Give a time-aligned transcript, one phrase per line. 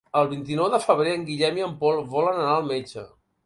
[0.19, 3.09] El vint-i-nou de febrer en Guillem i en Pol volen anar al metge.